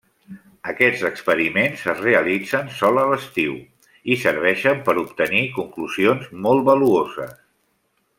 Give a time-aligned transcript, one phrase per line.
[0.69, 3.53] Aquests experiments es realitzen sol a l'estiu,
[4.15, 7.37] i serveixen per obtenir conclusions molt valuoses.